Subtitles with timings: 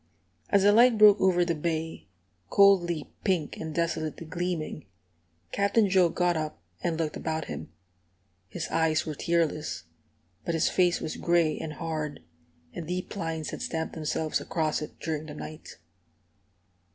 [0.49, 2.07] As the light broke over the bay,
[2.49, 4.87] coldly pink and desolately gleaming,
[5.51, 7.71] Captain Joe got up and looked about him.
[8.49, 9.83] His eyes were tearless,
[10.43, 12.21] but his face was gray and hard,
[12.73, 15.77] and deep lines had stamped themselves across it during the night.